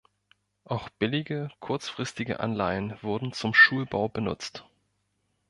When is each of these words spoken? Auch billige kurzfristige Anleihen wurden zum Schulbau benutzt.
Auch 0.65 0.89
billige 0.89 1.51
kurzfristige 1.59 2.39
Anleihen 2.39 2.95
wurden 3.03 3.33
zum 3.33 3.53
Schulbau 3.53 4.09
benutzt. 4.09 4.65